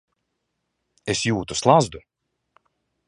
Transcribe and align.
Es 1.15 1.21
jūtu 1.31 1.59
slazdu. 1.61 2.05